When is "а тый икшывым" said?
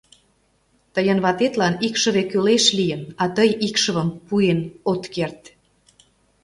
3.23-4.09